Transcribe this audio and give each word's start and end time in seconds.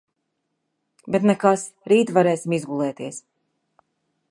Bet 1.15 1.27
nekas, 1.31 1.67
rīt 1.93 2.15
varēsim 2.17 2.57
izgulēties. 2.59 3.21